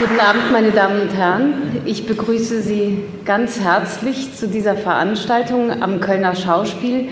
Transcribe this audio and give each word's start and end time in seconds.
Guten 0.00 0.18
Abend, 0.18 0.50
meine 0.50 0.70
Damen 0.70 1.02
und 1.02 1.14
Herren. 1.14 1.82
Ich 1.84 2.06
begrüße 2.06 2.62
Sie 2.62 3.02
ganz 3.26 3.60
herzlich 3.60 4.34
zu 4.34 4.48
dieser 4.48 4.74
Veranstaltung 4.74 5.82
am 5.82 6.00
Kölner 6.00 6.34
Schauspiel 6.34 7.10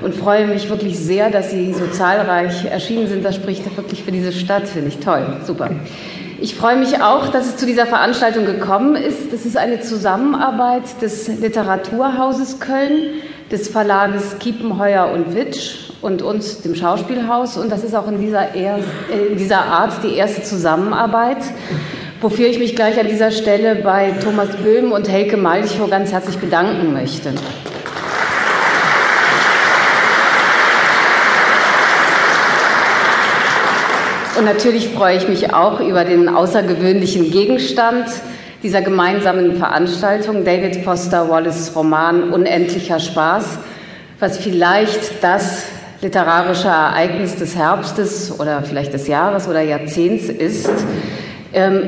und 0.00 0.14
freue 0.14 0.46
mich 0.46 0.70
wirklich 0.70 0.98
sehr, 0.98 1.28
dass 1.28 1.50
Sie 1.50 1.74
so 1.74 1.86
zahlreich 1.88 2.64
erschienen 2.64 3.06
sind. 3.06 3.22
Das 3.22 3.36
spricht 3.36 3.76
wirklich 3.76 4.02
für 4.02 4.12
diese 4.12 4.32
Stadt, 4.32 4.66
finde 4.66 4.88
ich 4.88 5.00
toll. 5.00 5.26
Super. 5.44 5.72
Ich 6.40 6.54
freue 6.54 6.76
mich 6.76 7.02
auch, 7.02 7.28
dass 7.28 7.48
es 7.48 7.58
zu 7.58 7.66
dieser 7.66 7.84
Veranstaltung 7.84 8.46
gekommen 8.46 8.96
ist. 8.96 9.30
Das 9.30 9.44
ist 9.44 9.58
eine 9.58 9.80
Zusammenarbeit 9.80 11.02
des 11.02 11.28
Literaturhauses 11.28 12.60
Köln, 12.60 13.20
des 13.50 13.68
Verlages 13.68 14.38
Kiepenheuer 14.38 15.10
und 15.12 15.34
Witsch 15.34 15.90
und 16.00 16.22
uns, 16.22 16.62
dem 16.62 16.76
Schauspielhaus. 16.76 17.58
Und 17.58 17.70
das 17.70 17.84
ist 17.84 17.94
auch 17.94 18.08
in 18.08 18.22
dieser, 18.22 18.54
er 18.54 18.78
in 19.30 19.36
dieser 19.36 19.66
Art 19.66 20.02
die 20.02 20.14
erste 20.14 20.42
Zusammenarbeit 20.42 21.44
wofür 22.22 22.46
ich 22.46 22.60
mich 22.60 22.76
gleich 22.76 22.98
an 23.00 23.08
dieser 23.08 23.32
Stelle 23.32 23.74
bei 23.74 24.12
Thomas 24.22 24.48
Böhm 24.62 24.92
und 24.92 25.08
Helke 25.08 25.36
Malchow 25.36 25.90
ganz 25.90 26.12
herzlich 26.12 26.38
bedanken 26.38 26.92
möchte. 26.92 27.30
Und 34.38 34.44
natürlich 34.44 34.88
freue 34.90 35.16
ich 35.16 35.28
mich 35.28 35.52
auch 35.52 35.80
über 35.80 36.04
den 36.04 36.28
außergewöhnlichen 36.28 37.32
Gegenstand 37.32 38.06
dieser 38.62 38.82
gemeinsamen 38.82 39.56
Veranstaltung, 39.56 40.44
David 40.44 40.76
Foster 40.84 41.28
Wallace 41.28 41.74
Roman 41.74 42.32
Unendlicher 42.32 43.00
Spaß, 43.00 43.58
was 44.20 44.38
vielleicht 44.38 45.24
das 45.24 45.64
literarische 46.00 46.68
Ereignis 46.68 47.34
des 47.34 47.56
Herbstes 47.56 48.38
oder 48.38 48.62
vielleicht 48.62 48.92
des 48.92 49.08
Jahres 49.08 49.48
oder 49.48 49.60
Jahrzehnts 49.60 50.28
ist, 50.28 50.70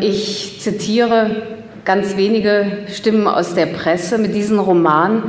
ich 0.00 0.60
zitiere 0.60 1.30
ganz 1.84 2.16
wenige 2.16 2.66
Stimmen 2.88 3.26
aus 3.26 3.54
der 3.54 3.66
Presse. 3.66 4.18
Mit 4.18 4.34
diesem 4.34 4.58
Roman 4.58 5.22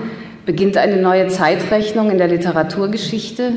beginnt 0.45 0.77
eine 0.77 0.97
neue 0.97 1.27
Zeitrechnung 1.27 2.11
in 2.11 2.17
der 2.17 2.27
Literaturgeschichte. 2.27 3.53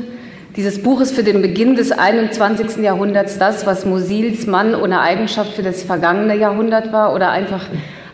Dieses 0.55 0.81
Buch 0.81 1.01
ist 1.01 1.13
für 1.13 1.23
den 1.23 1.41
Beginn 1.41 1.75
des 1.75 1.91
21. 1.91 2.83
Jahrhunderts 2.83 3.37
das, 3.37 3.65
was 3.65 3.85
Musils 3.85 4.47
Mann 4.47 4.73
ohne 4.73 5.01
Eigenschaft 5.01 5.53
für 5.53 5.61
das 5.61 5.83
vergangene 5.83 6.35
Jahrhundert 6.35 6.91
war 6.91 7.13
oder 7.13 7.29
einfach 7.29 7.65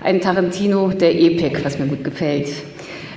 ein 0.03 0.19
Tarantino 0.19 0.89
der 0.89 1.15
Epik, 1.15 1.63
was 1.63 1.79
mir 1.79 1.85
gut 1.85 2.03
gefällt. 2.03 2.49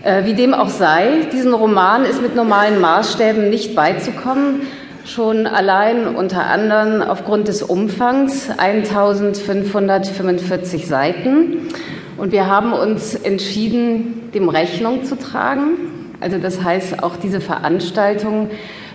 Äh, 0.04 0.24
wie 0.24 0.34
dem 0.34 0.54
auch 0.54 0.68
sei, 0.68 1.26
diesen 1.32 1.52
Roman 1.52 2.04
ist 2.04 2.22
mit 2.22 2.36
normalen 2.36 2.80
Maßstäben 2.80 3.50
nicht 3.50 3.74
beizukommen 3.74 4.60
schon 5.06 5.46
allein 5.46 6.16
unter 6.16 6.46
anderem 6.46 7.02
aufgrund 7.02 7.48
des 7.48 7.62
Umfangs 7.62 8.50
1545 8.56 10.86
Seiten. 10.86 11.68
Und 12.16 12.32
wir 12.32 12.46
haben 12.46 12.72
uns 12.72 13.14
entschieden, 13.14 14.30
dem 14.34 14.48
Rechnung 14.48 15.04
zu 15.04 15.16
tragen. 15.16 16.14
Also 16.20 16.38
das 16.38 16.62
heißt, 16.62 17.02
auch 17.02 17.16
diese 17.16 17.40
Veranstaltung 17.40 18.50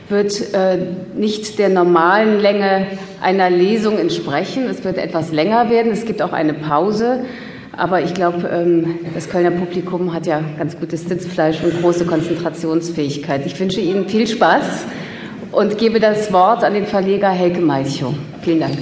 wird 0.09 0.53
äh, 0.53 0.78
nicht 1.16 1.59
der 1.59 1.70
normalen 1.70 2.40
Länge 2.40 2.88
einer 3.22 3.50
Lesung 3.50 3.98
entsprechen. 3.98 4.68
Es 4.70 4.84
wird 4.84 4.98
etwas 4.98 5.31
länger 5.31 5.70
werden. 5.70 5.92
Es 5.92 6.06
gibt 6.06 6.22
auch 6.22 6.34
eine 6.34 6.53
Pause. 6.53 7.23
Aber 7.78 8.02
ich 8.02 8.14
glaube, 8.14 8.50
ähm, 8.50 9.00
das 9.14 9.30
Kölner 9.30 9.52
Publikum 9.52 10.14
hat 10.14 10.28
ja 10.28 10.42
ganz 10.58 10.78
gutes 10.78 11.08
Sitzfleisch 11.08 11.64
und 11.64 11.81
große 11.81 12.06
Konzentrationsfähigkeit. 12.06 13.46
Ich 13.46 13.58
wünsche 13.59 13.80
Ihnen 13.80 14.09
viel 14.09 14.28
Spaß 14.28 14.86
und 15.52 15.77
gebe 15.77 15.99
das 15.99 16.31
Wort 16.31 16.63
an 16.63 16.73
den 16.73 16.85
Verleger 16.85 17.30
Helke 17.30 17.61
Malchow. 17.61 18.13
Vielen 18.41 18.61
Dank. 18.61 18.77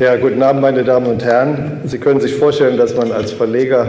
Ja, 0.00 0.16
guten 0.16 0.42
Abend, 0.42 0.60
meine 0.60 0.82
Damen 0.82 1.06
und 1.06 1.24
Herren. 1.24 1.80
Sie 1.84 1.98
können 1.98 2.20
sich 2.20 2.34
vorstellen, 2.34 2.76
dass 2.76 2.96
man 2.96 3.12
als 3.12 3.30
Verleger 3.30 3.86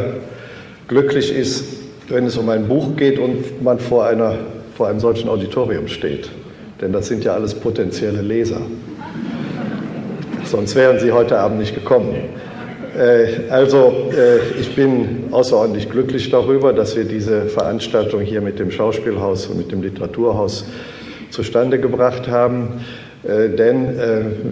glücklich 0.88 1.36
ist, 1.36 1.66
wenn 2.10 2.28
es 2.28 2.38
um 2.38 2.48
ein 2.50 2.68
Buch 2.68 2.96
geht 2.96 3.18
und 3.18 3.64
man 3.64 3.80
vor, 3.80 4.06
einer, 4.06 4.36
vor 4.78 4.88
einem 4.88 5.00
solchen 5.00 5.28
Auditorium 5.28 5.88
steht. 5.88 6.30
Denn 6.80 6.94
das 6.94 7.08
sind 7.08 7.24
ja 7.24 7.34
alles 7.34 7.56
potenzielle 7.56 8.22
Leser. 8.22 8.62
Sonst 10.56 10.74
wären 10.76 11.00
Sie 11.00 11.12
heute 11.12 11.38
Abend 11.38 11.60
nicht 11.60 11.76
gekommen. 11.76 12.16
Äh, 12.98 13.52
also 13.52 14.10
äh, 14.18 14.58
ich 14.58 14.74
bin 14.74 15.26
außerordentlich 15.32 15.90
glücklich 15.90 16.30
darüber, 16.30 16.72
dass 16.72 16.96
wir 16.96 17.04
diese 17.04 17.48
Veranstaltung 17.48 18.22
hier 18.22 18.40
mit 18.40 18.58
dem 18.58 18.72
Schauspielhaus 18.72 19.48
und 19.48 19.58
mit 19.58 19.74
dem 19.74 19.82
Literaturhaus 19.82 20.64
zustande 21.30 21.78
gebracht 21.78 22.30
haben. 22.30 22.86
Äh, 23.26 23.50
denn 23.50 23.98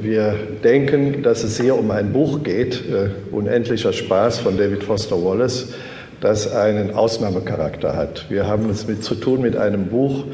wir 0.02 0.36
denken, 0.62 1.24
dass 1.24 1.46
es 1.46 1.58
hier 1.58 1.80
um 1.80 1.90
ein 1.90 2.12
Buch 2.12 2.44
geht, 2.44 2.84
Unendlicher 3.31 3.94
Spaß 3.94 4.40
von 4.40 4.58
David 4.58 4.84
Foster 4.84 5.16
Wallace, 5.24 5.74
das 6.19 6.53
einen 6.53 6.94
Ausnahmecharakter 6.96 7.96
hat. 7.96 8.25
Wir 8.28 8.46
haben 8.46 8.69
es 8.69 8.90
mit 8.90 9.06
zu 9.06 9.16
tun 9.16 9.40
mit 9.40 9.56
einem 9.56 9.86
Buch, 9.86 10.25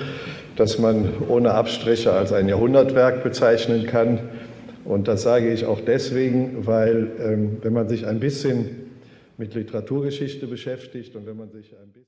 das 0.56 0.80
man 0.80 1.10
ohne 1.28 1.54
Abstriche 1.54 2.12
als 2.12 2.34
ein 2.34 2.50
Jahrhundertwerk 2.50 3.22
bezeichnen 3.24 3.86
kann 3.86 4.18
und 4.90 5.08
das 5.08 5.22
sage 5.22 5.54
ich 5.54 5.66
auch 5.66 5.82
deswegen, 5.82 6.66
weil 6.66 7.12
ähm, 7.20 7.58
wenn 7.62 7.74
man 7.74 7.88
sich 7.88 8.08
ein 8.08 8.20
bisschen 8.20 8.88
mit 9.38 9.54
Literaturgeschichte 9.54 10.48
beschäftigt 10.48 11.16
und 11.16 11.28
wenn 11.28 11.38
man 11.38 11.52
sich 11.52 11.76
ein 11.80 11.92
bisschen 11.92 12.08